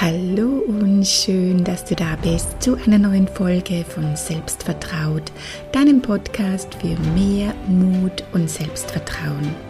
[0.00, 5.30] Hallo und schön, dass du da bist zu einer neuen Folge von Selbstvertraut,
[5.72, 9.69] deinem Podcast für mehr Mut und Selbstvertrauen.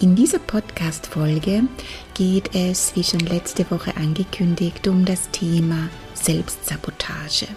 [0.00, 1.64] In dieser Podcast-Folge
[2.14, 7.48] geht es, wie schon letzte Woche angekündigt, um das Thema Selbstsabotage.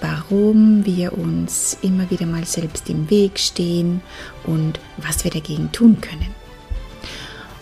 [0.00, 4.00] Warum wir uns immer wieder mal selbst im Weg stehen
[4.44, 6.32] und was wir dagegen tun können.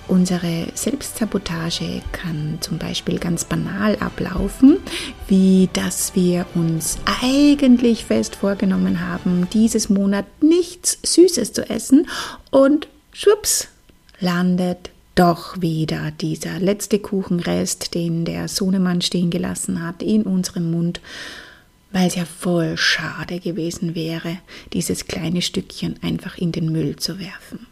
[0.07, 4.81] Unsere Selbstsabotage kann zum Beispiel ganz banal ablaufen,
[5.29, 12.07] wie dass wir uns eigentlich fest vorgenommen haben, dieses Monat nichts Süßes zu essen
[12.51, 13.69] und schwupps,
[14.25, 21.01] landet doch wieder dieser letzte Kuchenrest, den der Sohnemann stehen gelassen hat, in unserem Mund,
[21.93, 24.39] weil es ja voll schade gewesen wäre,
[24.73, 27.67] dieses kleine Stückchen einfach in den Müll zu werfen.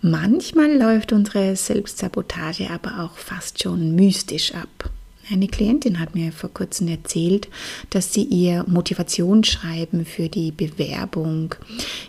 [0.00, 4.90] Manchmal läuft unsere Selbstsabotage aber auch fast schon mystisch ab.
[5.28, 7.48] Eine Klientin hat mir vor kurzem erzählt,
[7.90, 11.54] dass sie ihr Motivationsschreiben für die Bewerbung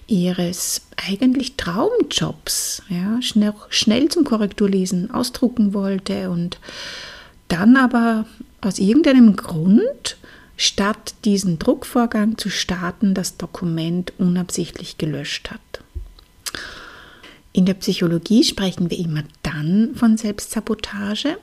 [0.06, 6.60] ihres eigentlich Traumjobs ja, schnell, schnell zum Korrekturlesen ausdrucken wollte und
[7.48, 8.26] dann aber
[8.62, 10.18] aus irgendeinem Grund,
[10.56, 15.62] statt diesen Druckvorgang zu starten, das Dokument unabsichtlich gelöscht hat.
[17.54, 19.24] In der Psychologie sprechen wir immer
[19.58, 21.38] dann von Selbstsabotage,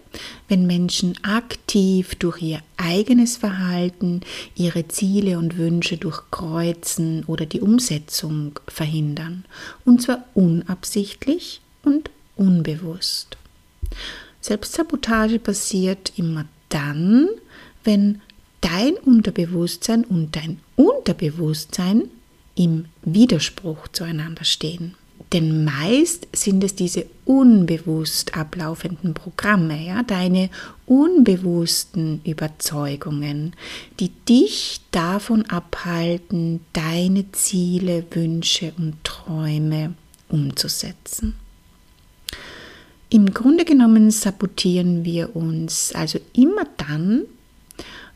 [0.48, 4.20] wenn Menschen aktiv durch ihr eigenes Verhalten
[4.54, 9.44] ihre Ziele und Wünsche durchkreuzen oder die Umsetzung verhindern,
[9.84, 13.36] und zwar unabsichtlich und unbewusst.
[14.40, 17.28] Selbstsabotage passiert immer dann,
[17.82, 18.20] wenn
[18.60, 22.04] dein Unterbewusstsein und dein Unterbewusstsein
[22.54, 24.94] im Widerspruch zueinander stehen.
[25.34, 30.48] Denn meist sind es diese unbewusst ablaufenden Programme, ja, deine
[30.86, 33.54] unbewussten Überzeugungen,
[33.98, 39.94] die dich davon abhalten, deine Ziele, Wünsche und Träume
[40.28, 41.34] umzusetzen.
[43.10, 47.22] Im Grunde genommen sabotieren wir uns also immer dann,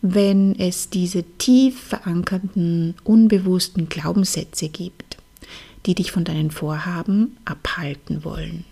[0.02, 5.07] wenn es diese tief verankerten, unbewussten Glaubenssätze gibt
[5.86, 8.64] die dich von deinen Vorhaben abhalten wollen.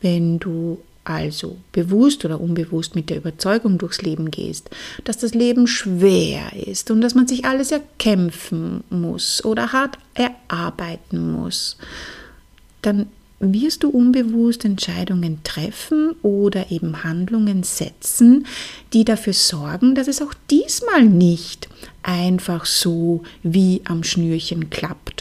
[0.00, 4.70] Wenn du also bewusst oder unbewusst mit der Überzeugung durchs Leben gehst,
[5.04, 11.32] dass das Leben schwer ist und dass man sich alles erkämpfen muss oder hart erarbeiten
[11.32, 11.76] muss,
[12.82, 13.06] dann
[13.38, 18.46] wirst du unbewusst Entscheidungen treffen oder eben Handlungen setzen,
[18.92, 21.68] die dafür sorgen, dass es auch diesmal nicht
[22.02, 25.15] einfach so wie am Schnürchen klappt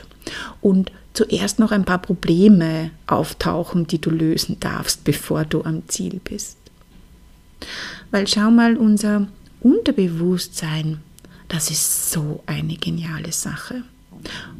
[0.62, 6.20] und zuerst noch ein paar Probleme auftauchen, die du lösen darfst, bevor du am Ziel
[6.24, 6.58] bist.
[8.12, 9.28] Weil schau mal, unser
[9.62, 11.02] Unterbewusstsein,
[11.48, 13.84] das ist so eine geniale Sache.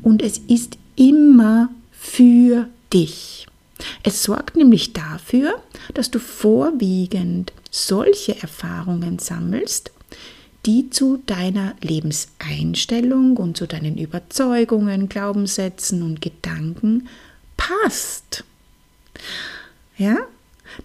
[0.02, 3.48] Und es ist immer für dich.
[4.04, 5.62] Es sorgt nämlich dafür,
[5.94, 9.92] dass du vorwiegend solche Erfahrungen sammelst,
[10.66, 17.08] die zu deiner Lebenseinstellung und zu deinen Überzeugungen, Glaubenssätzen und Gedanken
[17.58, 18.44] passt.
[19.98, 20.18] Ja?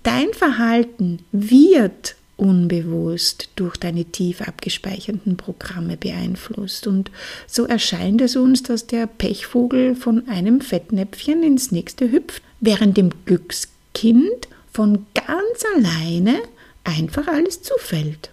[0.02, 6.86] Dein Verhalten wird unbewusst durch deine tief abgespeicherten Programme beeinflusst.
[6.86, 7.10] Und
[7.46, 13.10] so erscheint es uns, dass der Pechvogel von einem Fettnäpfchen ins nächste hüpft, während dem
[13.26, 16.36] Glückskind von ganz alleine
[16.84, 18.30] einfach alles zufällt.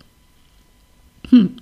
[1.29, 1.57] Hm.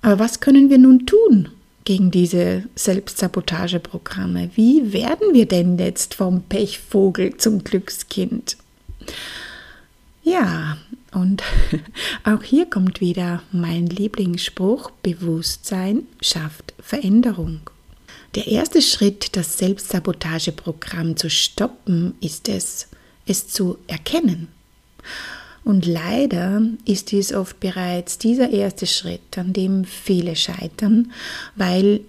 [0.00, 1.48] Aber was können wir nun tun
[1.84, 4.50] gegen diese Selbstsabotageprogramme?
[4.54, 8.56] Wie werden wir denn jetzt vom Pechvogel zum Glückskind?
[10.22, 10.78] Ja,
[11.12, 11.42] und
[12.24, 17.60] auch hier kommt wieder mein Lieblingsspruch, Bewusstsein schafft Veränderung.
[18.34, 22.88] Der erste Schritt, das Selbstsabotageprogramm zu stoppen, ist es,
[23.26, 24.48] es zu erkennen.
[25.64, 31.12] Und leider ist dies oft bereits dieser erste Schritt, an dem viele scheitern,
[31.54, 32.00] weil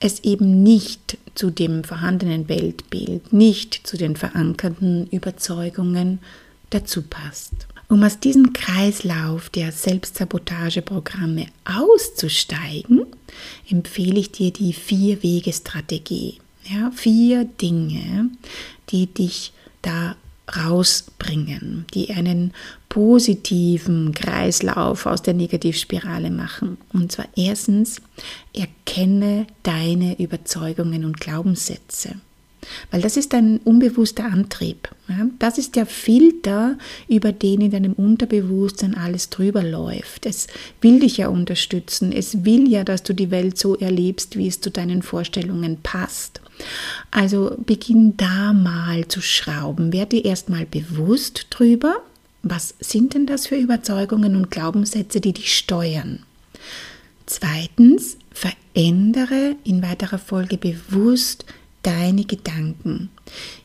[0.00, 6.18] es eben nicht zu dem vorhandenen Weltbild, nicht zu den verankerten Überzeugungen
[6.70, 7.52] dazu passt.
[7.88, 13.04] Um aus diesem Kreislauf der Selbstsabotageprogramme auszusteigen,
[13.68, 16.38] empfehle ich dir die Vier-Wege-Strategie.
[16.64, 18.30] Ja, vier Dinge,
[18.90, 19.52] die dich
[19.82, 20.16] da
[20.56, 22.52] rausbringen, die einen
[22.88, 26.78] positiven Kreislauf aus der Negativspirale machen.
[26.92, 28.00] Und zwar erstens,
[28.54, 32.16] erkenne deine Überzeugungen und Glaubenssätze.
[32.90, 34.88] Weil das ist ein unbewusster Antrieb.
[35.08, 35.26] Ja?
[35.38, 36.78] Das ist der Filter,
[37.08, 40.26] über den in deinem Unterbewusstsein alles drüber läuft.
[40.26, 40.46] Es
[40.80, 42.12] will dich ja unterstützen.
[42.12, 46.40] Es will ja, dass du die Welt so erlebst, wie es zu deinen Vorstellungen passt.
[47.10, 49.92] Also beginn da mal zu schrauben.
[49.92, 51.96] Werde dir erstmal bewusst drüber,
[52.42, 56.20] was sind denn das für Überzeugungen und Glaubenssätze, die dich steuern.
[57.26, 61.44] Zweitens, verändere in weiterer Folge bewusst
[61.82, 63.10] deine Gedanken.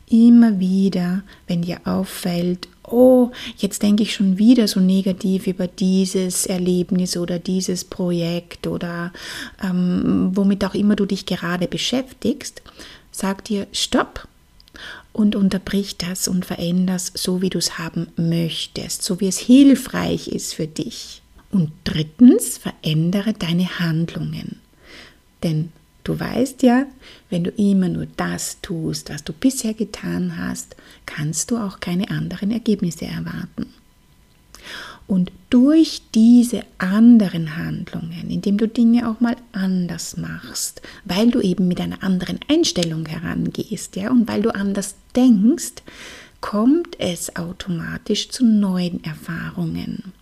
[0.10, 6.46] Immer wieder, wenn dir auffällt, oh, jetzt denke ich schon wieder so negativ über dieses
[6.46, 9.12] Erlebnis oder dieses Projekt oder
[9.62, 12.62] ähm, womit auch immer du dich gerade beschäftigst,
[13.12, 14.28] sag dir Stopp
[15.12, 20.28] und unterbrich das und veränderst so, wie du es haben möchtest, so wie es hilfreich
[20.28, 21.22] ist für dich.
[21.52, 24.60] Und drittens, verändere deine Handlungen.
[25.44, 25.72] Denn
[26.08, 26.86] Du weißt ja,
[27.30, 32.10] wenn du immer nur das tust, was du bisher getan hast, kannst du auch keine
[32.10, 33.74] anderen Ergebnisse erwarten.
[35.06, 41.68] Und durch diese anderen Handlungen, indem du Dinge auch mal anders machst, weil du eben
[41.68, 45.84] mit einer anderen Einstellung herangehst, ja, und weil du anders denkst,
[46.40, 50.14] kommt es automatisch zu neuen Erfahrungen.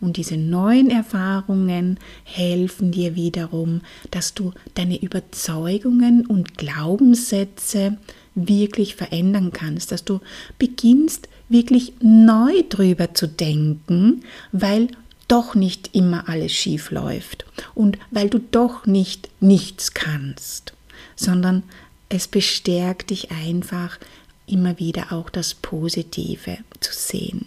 [0.00, 7.98] Und diese neuen Erfahrungen helfen dir wiederum, dass du deine Überzeugungen und Glaubenssätze
[8.34, 10.20] wirklich verändern kannst, dass du
[10.58, 14.22] beginnst wirklich neu drüber zu denken,
[14.52, 14.88] weil
[15.28, 20.72] doch nicht immer alles schief läuft und weil du doch nicht nichts kannst,
[21.16, 21.62] sondern
[22.08, 23.98] es bestärkt dich einfach
[24.46, 27.46] immer wieder auch das Positive zu sehen.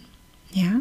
[0.52, 0.80] Ja?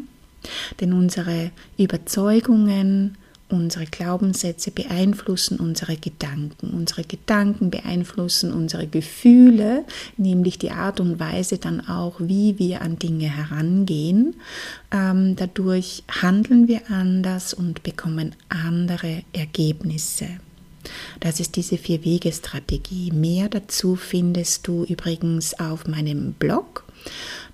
[0.80, 3.18] Denn unsere Überzeugungen,
[3.50, 6.70] unsere Glaubenssätze beeinflussen unsere Gedanken.
[6.70, 9.86] Unsere Gedanken beeinflussen unsere Gefühle,
[10.18, 14.36] nämlich die Art und Weise dann auch, wie wir an Dinge herangehen.
[14.92, 20.28] Ähm, dadurch handeln wir anders und bekommen andere Ergebnisse.
[21.20, 23.12] Das ist diese Vier-Wege-Strategie.
[23.12, 26.86] Mehr dazu findest du übrigens auf meinem Blog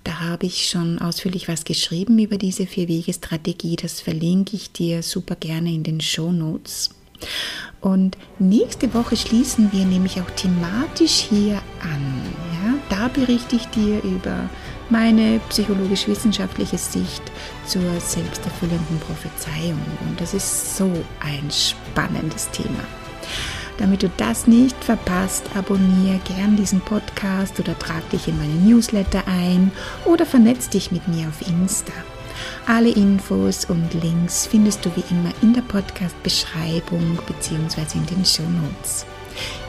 [0.04, 3.76] da habe ich schon ausführlich was geschrieben über diese Vier-Wege-Strategie.
[3.76, 6.90] Das verlinke ich dir super gerne in den Show Notes.
[7.80, 12.22] Und nächste Woche schließen wir nämlich auch thematisch hier an.
[12.62, 12.74] Ja?
[12.88, 14.48] Da berichte ich dir über
[14.90, 17.22] meine psychologisch-wissenschaftliche Sicht
[17.66, 19.80] zur selbsterfüllenden Prophezeiung.
[20.08, 20.90] Und das ist so
[21.20, 22.84] ein spannendes Thema.
[23.78, 29.22] Damit du das nicht verpasst, abonniere gern diesen Podcast oder trag dich in meine Newsletter
[29.26, 29.70] ein
[30.04, 31.92] oder vernetz dich mit mir auf Insta.
[32.66, 37.80] Alle Infos und Links findest du wie immer in der Podcast-Beschreibung bzw.
[37.94, 39.06] in den Show Notes.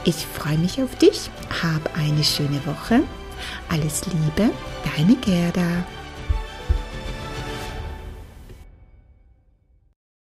[0.04, 1.30] Ich freue mich auf dich,
[1.62, 3.02] hab eine schöne Woche.
[3.68, 4.50] Alles Liebe,
[4.96, 5.84] deine Gerda.